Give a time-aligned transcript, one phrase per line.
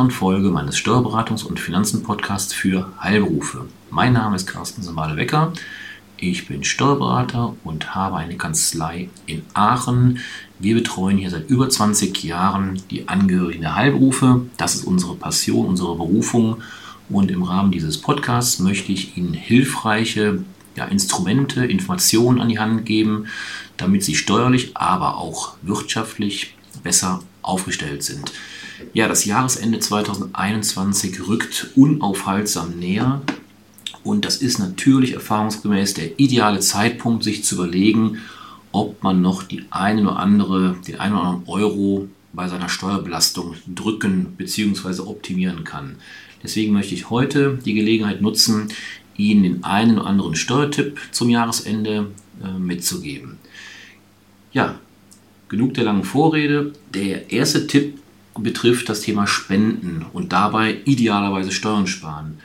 [0.00, 3.66] weiteren Folge meines Steuerberatungs- und Finanzen-Podcasts für Heilberufe.
[3.90, 5.52] Mein Name ist Carsten Samale-Wecker.
[6.16, 10.20] Ich bin Steuerberater und habe eine Kanzlei in Aachen.
[10.58, 14.46] Wir betreuen hier seit über 20 Jahren die Angehörigen der Heilberufe.
[14.56, 16.62] Das ist unsere Passion, unsere Berufung.
[17.10, 20.42] Und im Rahmen dieses Podcasts möchte ich Ihnen hilfreiche
[20.76, 23.26] ja, Instrumente, Informationen an die Hand geben,
[23.76, 28.32] damit Sie steuerlich, aber auch wirtschaftlich besser aufgestellt sind.
[28.92, 33.22] Ja, das Jahresende 2021 rückt unaufhaltsam näher
[34.02, 38.18] und das ist natürlich erfahrungsgemäß der ideale Zeitpunkt, sich zu überlegen,
[38.72, 43.56] ob man noch die eine oder andere, den einen oder anderen Euro bei seiner Steuerbelastung
[43.74, 45.02] drücken bzw.
[45.02, 45.96] optimieren kann.
[46.42, 48.68] Deswegen möchte ich heute die Gelegenheit nutzen,
[49.16, 52.06] Ihnen den einen oder anderen Steuertipp zum Jahresende
[52.42, 53.36] äh, mitzugeben.
[54.52, 54.78] Ja,
[55.48, 56.72] genug der langen Vorrede.
[56.94, 57.99] Der erste Tipp
[58.42, 62.38] betrifft das Thema Spenden und dabei idealerweise Steuern sparen.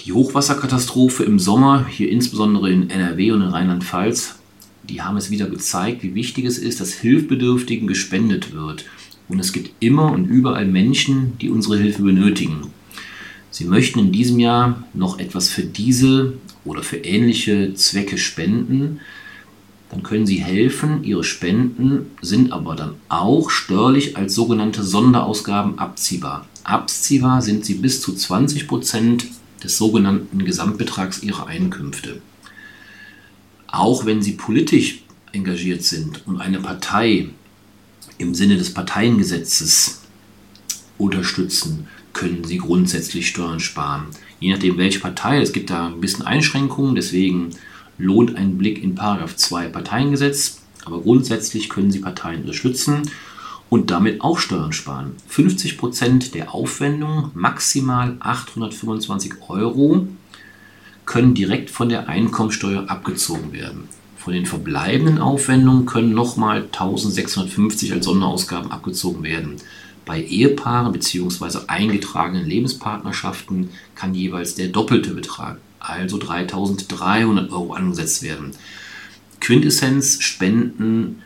[0.00, 4.36] Die Hochwasserkatastrophe im Sommer, hier insbesondere in NRW und in Rheinland-Pfalz,
[4.82, 8.84] die haben es wieder gezeigt, wie wichtig es ist, dass Hilfbedürftigen gespendet wird.
[9.28, 12.70] Und es gibt immer und überall Menschen, die unsere Hilfe benötigen.
[13.50, 19.00] Sie möchten in diesem Jahr noch etwas für diese oder für ähnliche Zwecke spenden
[19.94, 21.04] dann können Sie helfen.
[21.04, 26.46] Ihre Spenden sind aber dann auch steuerlich als sogenannte Sonderausgaben abziehbar.
[26.64, 29.26] Abziehbar sind sie bis zu 20 Prozent
[29.62, 32.20] des sogenannten Gesamtbetrags Ihrer Einkünfte.
[33.68, 37.28] Auch wenn Sie politisch engagiert sind und eine Partei
[38.18, 40.02] im Sinne des Parteiengesetzes
[40.98, 44.06] unterstützen, können Sie grundsätzlich Steuern sparen.
[44.40, 47.50] Je nachdem, welche Partei, es gibt da ein bisschen Einschränkungen, deswegen
[47.98, 53.02] lohnt ein Blick in 2 Parteiengesetz, aber grundsätzlich können Sie Parteien unterstützen
[53.70, 55.12] und damit auch Steuern sparen.
[55.30, 60.06] 50% der Aufwendungen, maximal 825 Euro,
[61.06, 63.88] können direkt von der Einkommensteuer abgezogen werden.
[64.16, 69.56] Von den verbleibenden Aufwendungen können nochmal 1650 als Sonderausgaben abgezogen werden.
[70.06, 71.60] Bei Ehepaaren bzw.
[71.66, 78.52] eingetragenen Lebenspartnerschaften kann jeweils der doppelte Betrag also 3300 Euro angesetzt werden.
[79.40, 81.22] Quintessenz, Spenden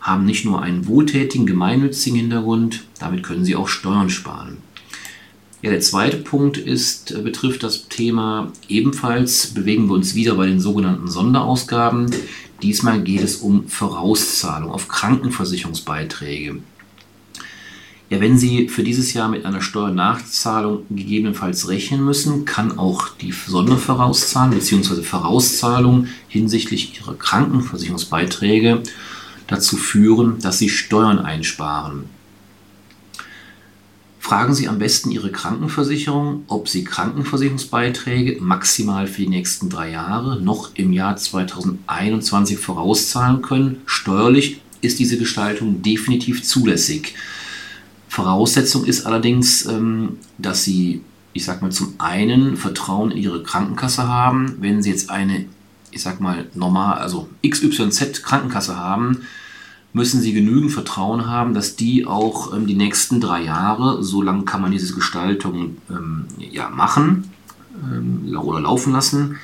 [0.00, 4.58] haben nicht nur einen wohltätigen, gemeinnützigen Hintergrund, damit können sie auch Steuern sparen.
[5.60, 10.46] Ja, der zweite Punkt ist, äh, betrifft das Thema ebenfalls, bewegen wir uns wieder bei
[10.46, 12.14] den sogenannten Sonderausgaben.
[12.62, 16.62] Diesmal geht es um Vorauszahlung auf Krankenversicherungsbeiträge.
[18.10, 23.32] Ja, wenn Sie für dieses Jahr mit einer Steuernachzahlung gegebenenfalls rechnen müssen, kann auch die
[23.32, 25.02] Sondervorauszahlung bzw.
[25.02, 28.82] Vorauszahlung hinsichtlich Ihrer Krankenversicherungsbeiträge
[29.46, 32.04] dazu führen, dass Sie Steuern einsparen.
[34.20, 40.40] Fragen Sie am besten Ihre Krankenversicherung, ob Sie Krankenversicherungsbeiträge maximal für die nächsten drei Jahre
[40.40, 43.82] noch im Jahr 2021 vorauszahlen können.
[43.84, 47.14] Steuerlich ist diese Gestaltung definitiv zulässig.
[48.18, 51.02] Voraussetzung ist allerdings, ähm, dass Sie,
[51.34, 54.56] ich sag mal, zum einen Vertrauen in Ihre Krankenkasse haben.
[54.58, 55.44] Wenn Sie jetzt eine,
[55.92, 59.20] ich sag mal, normal, also XYZ Krankenkasse haben,
[59.92, 64.42] müssen Sie genügend Vertrauen haben, dass die auch ähm, die nächsten drei Jahre, so lange
[64.42, 67.30] kann man diese Gestaltung ähm, ja, machen
[68.36, 69.36] oder laufen lassen,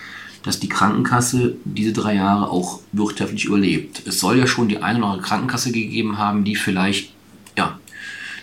[0.42, 4.02] dass die Krankenkasse diese drei Jahre auch wirtschaftlich überlebt.
[4.04, 7.13] Es soll ja schon die eine oder andere Krankenkasse gegeben haben, die vielleicht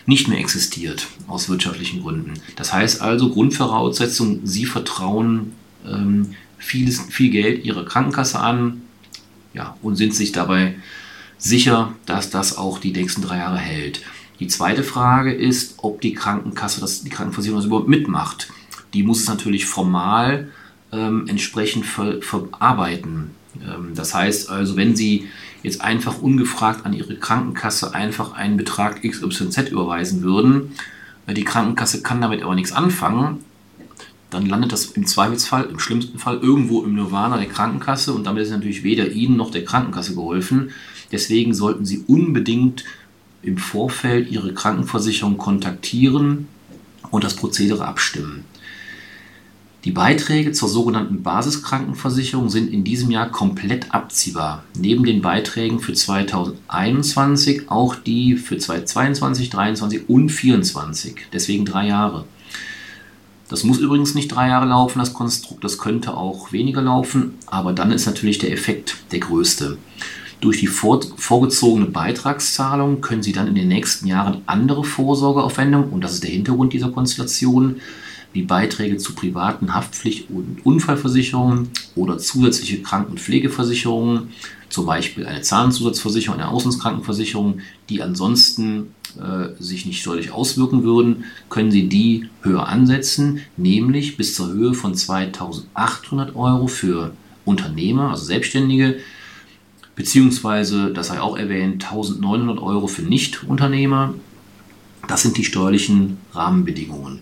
[0.06, 2.34] nicht mehr existiert aus wirtschaftlichen Gründen.
[2.56, 5.52] Das heißt also, Grundvoraussetzung, Sie vertrauen
[5.86, 8.82] ähm, vieles, viel Geld Ihrer Krankenkasse an
[9.54, 10.74] ja, und sind sich dabei
[11.38, 14.02] sicher, dass das auch die nächsten drei Jahre hält.
[14.40, 18.48] Die zweite Frage ist, ob die Krankenkasse, das, die Krankenversicherung das überhaupt mitmacht.
[18.94, 20.48] Die muss es natürlich formal
[20.92, 23.30] ähm, entsprechend ver, verarbeiten.
[23.60, 25.28] Ähm, das heißt also, wenn Sie
[25.62, 30.72] jetzt einfach ungefragt an Ihre Krankenkasse einfach einen Betrag XYZ überweisen würden,
[31.26, 33.44] äh, die Krankenkasse kann damit aber nichts anfangen,
[34.30, 38.44] dann landet das im Zweifelsfall, im schlimmsten Fall, irgendwo im Nirvana der Krankenkasse und damit
[38.44, 40.70] ist natürlich weder Ihnen noch der Krankenkasse geholfen.
[41.10, 42.84] Deswegen sollten Sie unbedingt
[43.42, 46.48] im Vorfeld Ihre Krankenversicherung kontaktieren
[47.10, 48.44] und das Prozedere abstimmen.
[49.84, 54.62] Die Beiträge zur sogenannten Basiskrankenversicherung sind in diesem Jahr komplett abziehbar.
[54.78, 61.16] Neben den Beiträgen für 2021 auch die für 2022, 2023 und 2024.
[61.32, 62.26] Deswegen drei Jahre.
[63.48, 65.64] Das muss übrigens nicht drei Jahre laufen, das Konstrukt.
[65.64, 69.78] Das könnte auch weniger laufen, aber dann ist natürlich der Effekt der größte.
[70.40, 76.14] Durch die vorgezogene Beitragszahlung können Sie dann in den nächsten Jahren andere Vorsorgeaufwendungen, und das
[76.14, 77.80] ist der Hintergrund dieser Konstellation,
[78.32, 84.28] wie Beiträge zu privaten Haftpflicht- und Unfallversicherungen oder zusätzliche Kranken- und Pflegeversicherungen,
[84.68, 91.70] zum Beispiel eine Zahnzusatzversicherung, eine Auslandskrankenversicherung, die ansonsten äh, sich nicht steuerlich auswirken würden, können
[91.70, 97.12] Sie die höher ansetzen, nämlich bis zur Höhe von 2800 Euro für
[97.44, 98.96] Unternehmer, also Selbstständige,
[99.94, 104.14] beziehungsweise, das sei auch erwähnt, 1900 Euro für Nichtunternehmer.
[105.06, 107.20] Das sind die steuerlichen Rahmenbedingungen.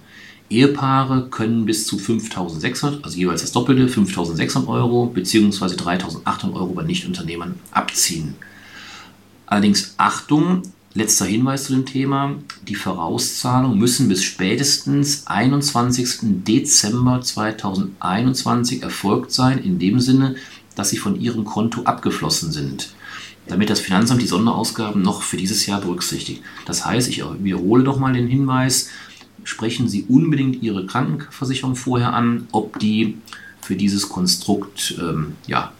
[0.51, 5.77] Ehepaare können bis zu 5.600, also jeweils das Doppelte, 5.600 Euro bzw.
[5.77, 8.35] 3.800 Euro bei Nichtunternehmern abziehen.
[9.47, 10.63] Allerdings Achtung,
[10.95, 12.35] letzter Hinweis zu dem Thema,
[12.67, 16.19] die Vorauszahlungen müssen bis spätestens 21.
[16.45, 20.35] Dezember 2021 erfolgt sein, in dem Sinne,
[20.75, 22.95] dass sie von ihrem Konto abgeflossen sind
[23.47, 26.43] damit das Finanzamt die Sonderausgaben noch für dieses Jahr berücksichtigt.
[26.67, 28.91] Das heißt, ich wiederhole doch mal den Hinweis,
[29.45, 33.19] sprechen Sie unbedingt Ihre Krankenversicherung vorher an, ob die
[33.61, 35.73] für dieses Konstrukt ähm, ja,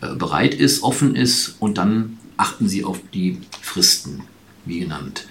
[0.00, 4.22] äh, bereit ist, offen ist und dann achten Sie auf die Fristen,
[4.64, 5.26] wie genannt.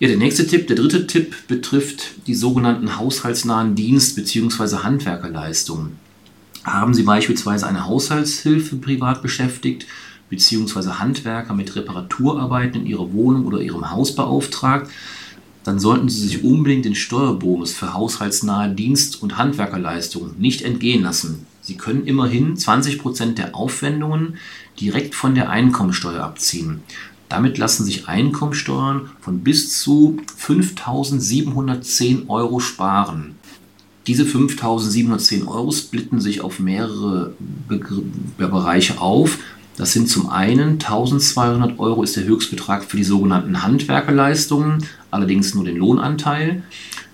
[0.00, 4.78] Ja, der nächste Tipp, der dritte Tipp betrifft die sogenannten haushaltsnahen Dienst- bzw.
[4.78, 5.98] Handwerkerleistungen.
[6.64, 9.86] Haben Sie beispielsweise eine Haushaltshilfe privat beschäftigt,
[10.30, 10.94] bzw.
[10.98, 14.90] Handwerker mit Reparaturarbeiten in Ihrer Wohnung oder Ihrem Haus beauftragt,
[15.64, 21.46] dann sollten Sie sich unbedingt den Steuerbonus für haushaltsnahe Dienst- und Handwerkerleistungen nicht entgehen lassen.
[21.62, 24.36] Sie können immerhin 20% der Aufwendungen
[24.78, 26.82] direkt von der Einkommensteuer abziehen.
[27.30, 33.36] Damit lassen sich Einkommensteuern von bis zu 5.710 Euro sparen.
[34.06, 37.32] Diese 5.710 Euro splitten sich auf mehrere
[37.66, 37.80] Be
[38.36, 39.38] Bereiche auf.
[39.76, 44.84] Das sind zum einen 1200 Euro ist der Höchstbetrag für die sogenannten Handwerkerleistungen,
[45.14, 46.62] allerdings nur den Lohnanteil.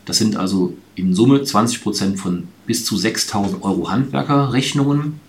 [0.07, 5.21] Das sind also in Summe 20% von bis zu 6000 Euro Handwerkerrechnungen.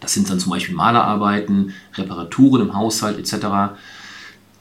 [0.00, 3.74] Das sind dann zum Beispiel Malerarbeiten, Reparaturen im Haushalt etc.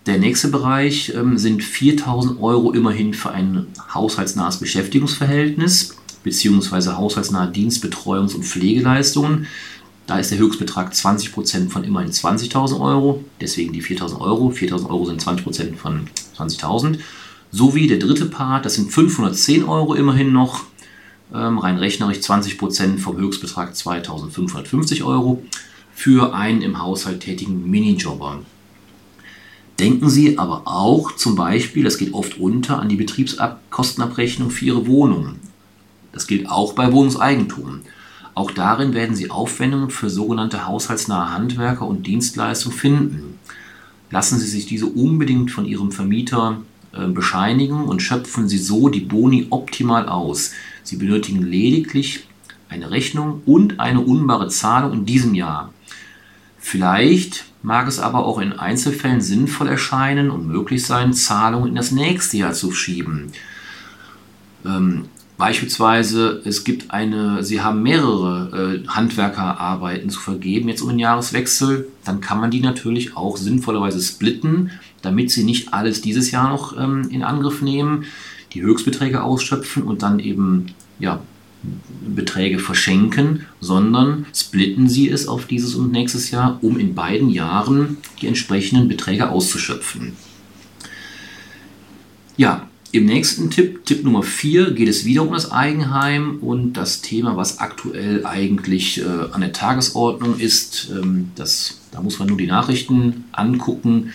[0.06, 6.92] Der nächste Bereich ähm, sind 4000 Euro immerhin für ein haushaltsnahes Beschäftigungsverhältnis bzw.
[6.92, 9.48] haushaltsnahe Dienstbetreuungs- und Pflegeleistungen.
[10.08, 14.50] Da ist der Höchstbetrag 20% von immerhin 20.000 Euro, deswegen die 4.000 Euro.
[14.50, 16.08] 4.000 Euro sind 20% von
[16.38, 17.00] 20.000.
[17.54, 20.64] Sowie der dritte Part, das sind 510 Euro immerhin noch,
[21.32, 25.44] ähm, rein rechnerisch 20% vom Höchstbetrag 2.550 Euro
[25.94, 28.40] für einen im Haushalt tätigen Minijobber.
[29.78, 34.88] Denken Sie aber auch zum Beispiel, das geht oft unter, an die Betriebskostenabrechnung für Ihre
[34.88, 35.36] Wohnung.
[36.12, 37.82] Das gilt auch bei Wohnungseigentum.
[38.34, 43.40] Auch darin werden Sie Aufwendungen für sogenannte haushaltsnahe Handwerker und Dienstleistungen finden.
[44.10, 46.58] Lassen Sie sich diese unbedingt von Ihrem Vermieter
[47.08, 50.52] bescheinigen und schöpfen Sie so die Boni optimal aus.
[50.84, 52.28] Sie benötigen lediglich
[52.70, 55.74] eine Rechnung und eine unbare Zahlung in diesem Jahr.
[56.60, 61.92] Vielleicht mag es aber auch in Einzelfällen sinnvoll erscheinen und möglich sein, Zahlungen in das
[61.92, 63.32] nächste Jahr zu schieben.
[64.66, 71.00] Ähm, Beispielsweise, es gibt eine, Sie haben mehrere äh, Handwerkerarbeiten zu vergeben, jetzt um den
[71.00, 74.72] Jahreswechsel, dann kann man die natürlich auch sinnvollerweise splitten,
[75.04, 78.06] damit Sie nicht alles dieses Jahr noch ähm, in Angriff nehmen,
[78.54, 80.68] die Höchstbeträge ausschöpfen und dann eben
[81.00, 81.22] ja,
[82.16, 87.98] Beträge verschenken, sondern splitten Sie es auf dieses und nächstes Jahr, um in beiden Jahren
[88.22, 90.14] die entsprechenden Beträge auszuschöpfen.
[92.36, 97.02] Ja, im nächsten Tipp, Tipp Nummer 4, geht es wieder um das Eigenheim und das
[97.02, 100.92] Thema, was aktuell eigentlich äh, an der Tagesordnung ist.
[100.92, 104.12] Ähm, das, da muss man nur die Nachrichten angucken,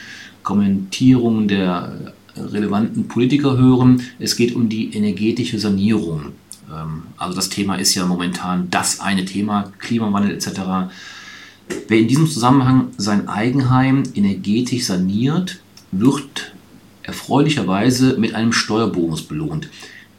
[0.49, 4.01] Kommentierungen der relevanten Politiker hören.
[4.19, 6.33] Es geht um die energetische Sanierung.
[6.75, 10.89] Ähm, also das Thema ist ja momentan das eine Thema, Klimawandel etc.
[11.89, 15.61] Wer in diesem Zusammenhang sein Eigenheim energetisch saniert,
[15.93, 16.55] wird
[17.03, 19.69] erfreulicherweise mit einem Steuerbonus belohnt.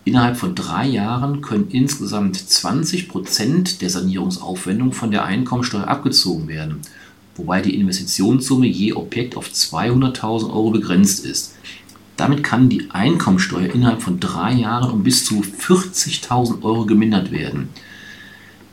[0.05, 6.81] Innerhalb von drei Jahren können insgesamt 20% der Sanierungsaufwendung von der Einkommensteuer abgezogen werden,
[7.39, 11.55] wobei die Investitionssumme je Objekt auf 200.000 Euro begrenzt ist.
[12.17, 17.69] Damit kann die Einkommensteuer innerhalb von drei Jahren um bis zu 40.000 Euro gemindert werden.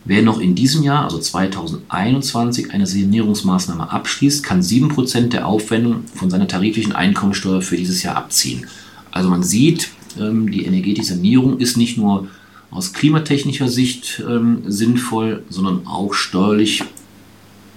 [0.05, 6.31] Wer noch in diesem Jahr, also 2021, eine Sanierungsmaßnahme abschließt, kann 7% der Aufwendung von
[6.31, 8.67] seiner tariflichen Einkommensteuer für dieses Jahr abziehen.
[9.11, 12.29] Also man sieht, ähm, die energetische Sanierung ist nicht nur
[12.71, 16.85] aus klimatechnischer Sicht ähm, sinnvoll, sondern auch steuerlich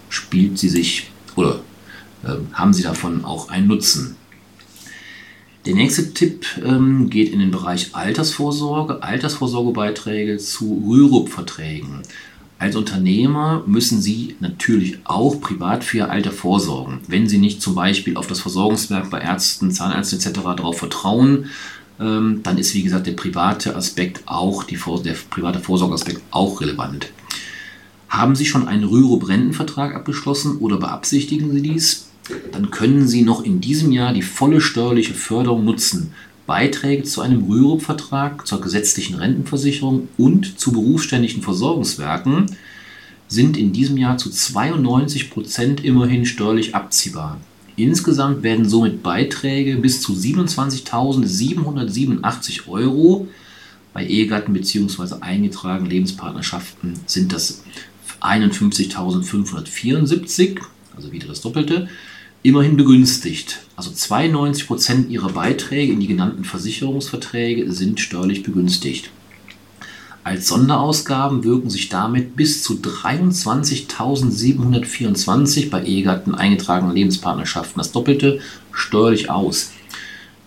[0.09, 1.61] spielt sie sich oder
[2.23, 4.15] äh, haben Sie davon auch einen Nutzen.
[5.65, 12.01] Der nächste Tipp ähm, geht in den Bereich Altersvorsorge, Altersvorsorgebeiträge zu Rürup-Verträgen.
[12.57, 16.99] Als Unternehmer müssen Sie natürlich auch privat für Ihr Alter vorsorgen.
[17.07, 20.39] Wenn Sie nicht zum Beispiel auf das Versorgungswerk bei Ärzten, Zahnärzten etc.
[20.57, 21.45] darauf vertrauen,
[21.99, 27.11] ähm, dann ist wie gesagt der private Aspekt auch, die, der private Vorsorgeaspekt auch relevant.
[28.09, 32.09] Haben Sie schon einen Rürup-Rentenvertrag abgeschlossen oder beabsichtigen Sie dies?
[32.51, 36.11] Dann können Sie noch in diesem Jahr die volle steuerliche Förderung nutzen.
[36.47, 42.47] Beiträge zu einem Rürup-Vertrag, zur gesetzlichen Rentenversicherung und zu berufsständischen Versorgungswerken
[43.27, 47.39] sind in diesem Jahr zu 92 Prozent immerhin steuerlich abziehbar.
[47.75, 53.27] Insgesamt werden somit Beiträge bis zu 27.787 Euro
[53.93, 55.21] bei Ehegatten bzw.
[55.21, 57.63] eingetragenen Lebenspartnerschaften sind das
[58.21, 60.59] 51.574,
[60.95, 61.89] also wieder das Doppelte,
[62.43, 63.59] immerhin begünstigt.
[63.75, 69.09] Also 92% ihrer Beiträge in die genannten Versicherungsverträge sind steuerlich begünstigt.
[70.23, 78.39] Als Sonderausgaben wirken sich damit bis zu 23.724 bei Ehegatten eingetragenen Lebenspartnerschaften das Doppelte
[78.71, 79.71] steuerlich aus.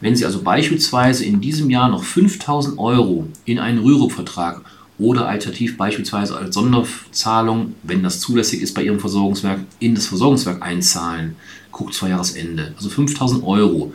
[0.00, 4.62] Wenn Sie also beispielsweise in diesem Jahr noch 5.000 Euro in einen Rürup-Vertrag
[5.02, 10.62] oder alternativ beispielsweise als Sonderzahlung, wenn das zulässig ist bei Ihrem Versorgungswerk, in das Versorgungswerk
[10.62, 11.36] einzahlen,
[11.72, 13.92] guckt zwei Jahresende, also 5000 Euro,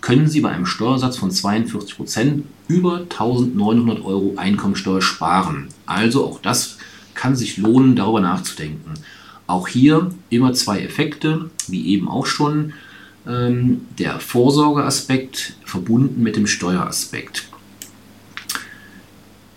[0.00, 5.68] können Sie bei einem Steuersatz von 42 Prozent über 1900 Euro Einkommensteuer sparen.
[5.86, 6.78] Also auch das
[7.14, 8.94] kann sich lohnen, darüber nachzudenken.
[9.46, 12.72] Auch hier immer zwei Effekte, wie eben auch schon
[13.26, 17.49] ähm, der Vorsorgeaspekt verbunden mit dem Steueraspekt.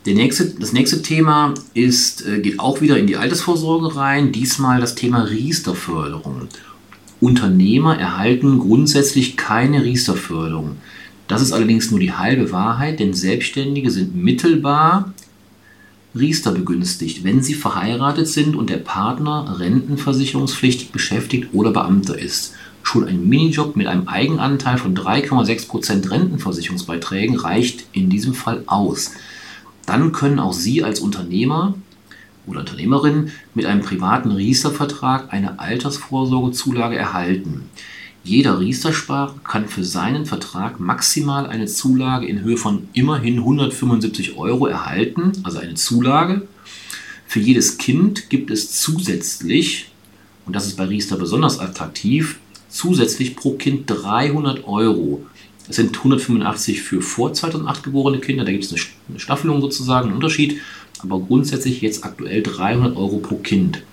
[0.06, 4.96] Nächste, das nächste Thema ist, äh, geht auch wieder in die Altersvorsorge rein, diesmal das
[4.96, 6.50] Thema Riester-Förderung.
[7.22, 10.76] Unternehmer erhalten grundsätzlich keine Riester-Förderung.
[11.30, 15.14] Das ist allerdings nur die halbe Wahrheit, denn Selbstständige sind mittelbar
[16.16, 22.54] Riester begünstigt, wenn sie verheiratet sind und der Partner rentenversicherungspflichtig beschäftigt oder Beamter ist.
[22.84, 29.12] Schon ein Minijob mit einem Eigenanteil von 3,6% Rentenversicherungsbeiträgen reicht in diesem Fall aus.
[29.86, 31.75] Dann können auch Sie als Unternehmer
[32.46, 37.70] oder Unternehmerin mit einem privaten Riester-Vertrag eine Altersvorsorgezulage erhalten.
[38.25, 44.66] Jeder Riester-Sparer kann für seinen Vertrag maximal eine Zulage in Höhe von immerhin 175 Euro
[44.66, 46.48] erhalten, also eine Zulage.
[47.28, 49.92] Für jedes Kind gibt es zusätzlich,
[50.46, 55.25] und das ist bei Riester besonders attraktiv, zusätzlich pro Kind 300 Euro.
[55.70, 58.74] Es sind 185 für vor 2008 geborene Kinder, da gibt es
[59.08, 60.60] eine Staffelung sozusagen, einen Unterschied
[61.03, 63.84] aber grundsätzlich jetzt aktuell 300 Euro pro Kind.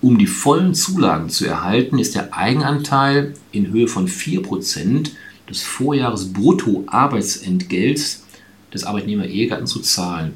[0.00, 5.10] Um die vollen Zulagen zu erhalten, ist der Eigenanteil in Höhe von 4%
[5.48, 8.24] des Vorjahres Bruttoarbeitsentgelts
[8.72, 10.34] des Arbeitnehmer-Ehegatten zu zahlen.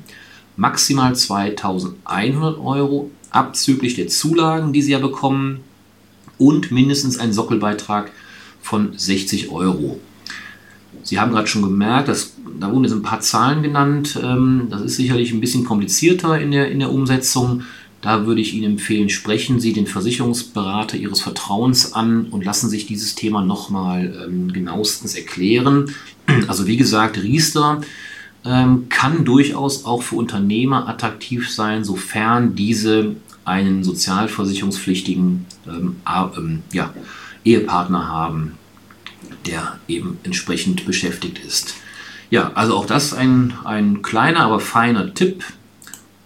[0.56, 5.60] Maximal 2100 Euro abzüglich der Zulagen, die Sie ja bekommen,
[6.38, 8.10] und mindestens ein Sockelbeitrag
[8.60, 10.00] von 60 Euro.
[11.02, 14.18] Sie haben gerade schon gemerkt, dass, da wurden jetzt ein paar Zahlen genannt.
[14.22, 17.62] Ähm, das ist sicherlich ein bisschen komplizierter in der, in der Umsetzung.
[18.00, 22.86] Da würde ich Ihnen empfehlen, sprechen Sie den Versicherungsberater Ihres Vertrauens an und lassen sich
[22.86, 25.94] dieses Thema nochmal ähm, genauestens erklären.
[26.48, 27.80] Also wie gesagt, Riester
[28.44, 36.92] ähm, kann durchaus auch für Unternehmer attraktiv sein, sofern diese einen sozialversicherungspflichtigen ähm, ähm, ja,
[37.44, 38.52] Ehepartner haben
[39.46, 41.74] der eben entsprechend beschäftigt ist.
[42.30, 45.44] Ja, also auch das ein, ein kleiner, aber feiner Tipp.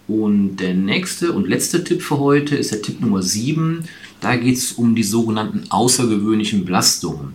[0.07, 3.83] Und der nächste und letzte Tipp für heute ist der Tipp Nummer 7.
[4.21, 7.33] Da geht es um die sogenannten außergewöhnlichen Belastungen.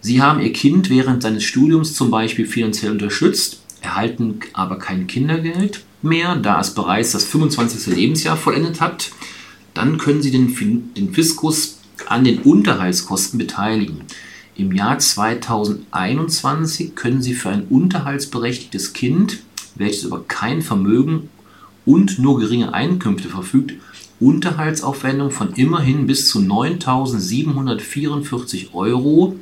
[0.00, 5.84] Sie haben Ihr Kind während seines Studiums zum Beispiel finanziell unterstützt, erhalten aber kein Kindergeld
[6.02, 7.94] mehr, da es bereits das 25.
[7.96, 9.10] Lebensjahr vollendet hat.
[9.74, 14.02] Dann können Sie den, den Fiskus an den Unterhaltskosten beteiligen.
[14.58, 19.38] Im Jahr 2021 können Sie für ein unterhaltsberechtigtes Kind,
[19.76, 21.28] welches über kein Vermögen
[21.86, 23.74] und nur geringe Einkünfte verfügt,
[24.18, 29.36] Unterhaltsaufwendungen von immerhin bis zu 9.744 Euro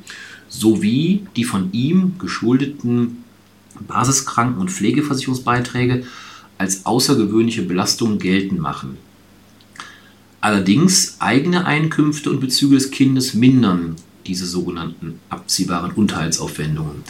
[0.49, 3.23] sowie die von ihm geschuldeten
[3.87, 6.03] Basiskranken- und Pflegeversicherungsbeiträge
[6.59, 8.97] als außergewöhnliche Belastung geltend machen.
[10.41, 13.95] Allerdings eigene Einkünfte und Bezüge des Kindes mindern
[14.27, 17.03] diese sogenannten abziehbaren Unterhaltsaufwendungen.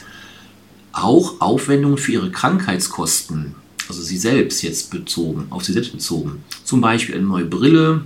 [0.91, 3.55] Auch Aufwendungen für ihre Krankheitskosten,
[3.87, 8.01] also sie selbst jetzt bezogen, auf sie selbst bezogen, zum Beispiel eine neue Brille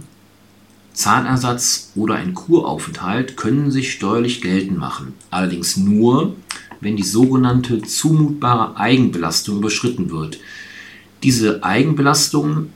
[0.94, 5.14] Zahnersatz oder ein Kuraufenthalt können sich steuerlich geltend machen.
[5.30, 6.36] Allerdings nur,
[6.82, 10.40] wenn die sogenannte zumutbare Eigenbelastung überschritten wird.
[11.24, 12.70] Diese Eigenbelastung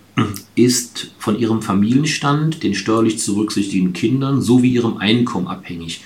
[0.56, 6.02] ist von ihrem Familienstand, den steuerlich zu berücksichtigenden Kindern sowie ihrem Einkommen abhängig.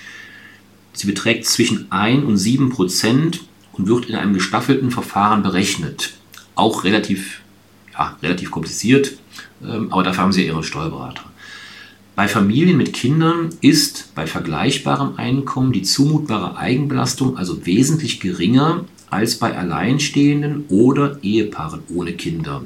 [0.92, 3.42] Sie beträgt zwischen 1 und 7 Prozent
[3.72, 6.14] und wird in einem gestaffelten Verfahren berechnet.
[6.54, 7.40] Auch relativ,
[7.92, 9.12] ja, relativ kompliziert,
[9.62, 11.24] ähm, aber dafür haben Sie ja Ihre Steuerberater.
[12.16, 19.36] Bei Familien mit Kindern ist bei vergleichbarem Einkommen die zumutbare Eigenbelastung also wesentlich geringer als
[19.36, 22.62] bei Alleinstehenden oder Ehepaaren ohne Kinder.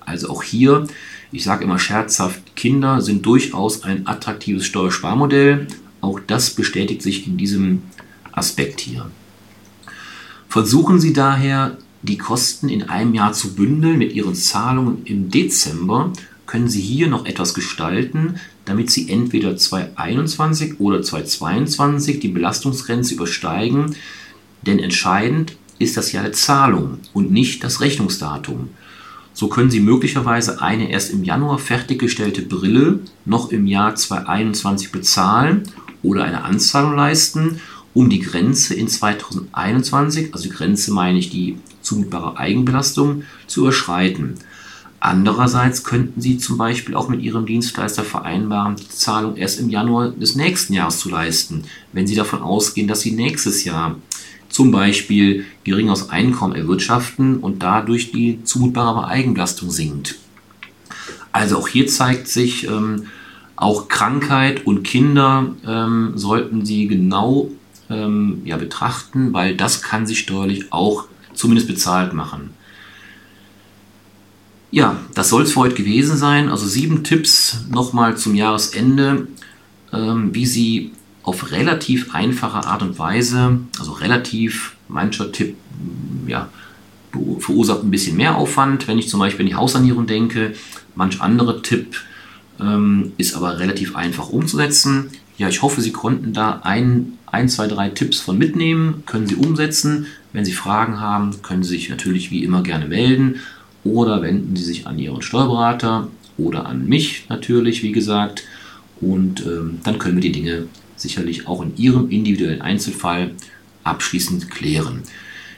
[0.00, 0.86] Also auch hier,
[1.32, 5.66] ich sage immer scherzhaft, Kinder sind durchaus ein attraktives Steuersparmodell.
[6.02, 7.82] Auch das bestätigt sich in diesem
[8.32, 9.10] Aspekt hier.
[10.48, 16.12] Versuchen Sie daher, die Kosten in einem Jahr zu bündeln mit Ihren Zahlungen im Dezember,
[16.44, 23.94] können Sie hier noch etwas gestalten, damit Sie entweder 2021 oder 2022 die Belastungsgrenze übersteigen,
[24.66, 28.70] denn entscheidend ist das Jahr der Zahlung und nicht das Rechnungsdatum.
[29.34, 35.62] So können Sie möglicherweise eine erst im Januar fertiggestellte Brille noch im Jahr 2021 bezahlen
[36.02, 37.60] oder eine Anzahlung leisten,
[37.94, 44.34] um die Grenze in 2021, also die Grenze meine ich die zumutbare Eigenbelastung, zu überschreiten.
[45.00, 50.10] Andererseits könnten Sie zum Beispiel auch mit Ihrem Dienstleister vereinbaren, die Zahlung erst im Januar
[50.10, 53.96] des nächsten Jahres zu leisten, wenn Sie davon ausgehen, dass Sie nächstes Jahr
[54.48, 60.16] zum Beispiel geringeres Einkommen erwirtschaften und dadurch die zumutbare Eigenbelastung sinkt.
[61.32, 63.06] Also auch hier zeigt sich, ähm,
[63.62, 67.48] auch Krankheit und Kinder ähm, sollten Sie genau
[67.88, 72.50] ähm, ja, betrachten, weil das kann sich steuerlich auch zumindest bezahlt machen.
[74.70, 76.48] Ja, das soll es für heute gewesen sein.
[76.48, 79.28] Also sieben Tipps nochmal zum Jahresende,
[79.92, 85.56] ähm, wie Sie auf relativ einfache Art und Weise, also relativ, mancher Tipp,
[86.26, 86.48] ja,
[87.38, 90.54] verursacht ein bisschen mehr Aufwand, wenn ich zum Beispiel an die Haussanierung denke.
[90.94, 91.96] Manch anderer Tipp
[92.62, 95.10] ähm, ist aber relativ einfach umzusetzen.
[95.38, 99.34] Ja, ich hoffe, Sie konnten da ein, ein, zwei, drei Tipps von mitnehmen, können Sie
[99.34, 100.06] umsetzen.
[100.32, 103.40] Wenn Sie Fragen haben, können Sie sich natürlich wie immer gerne melden
[103.84, 108.44] oder wenden Sie sich an Ihren Steuerberater oder an mich natürlich, wie gesagt.
[109.00, 113.32] Und ähm, dann können wir die Dinge sicherlich auch in Ihrem individuellen Einzelfall
[113.84, 115.02] abschließend klären.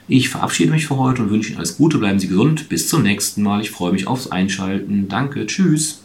[0.09, 2.69] Ich verabschiede mich für heute und wünsche Ihnen alles Gute, bleiben Sie gesund.
[2.69, 3.61] Bis zum nächsten Mal.
[3.63, 5.09] Ich freue mich aufs Einschalten.
[5.09, 6.04] Danke, tschüss.